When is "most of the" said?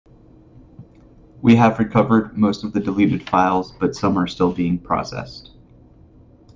2.35-2.79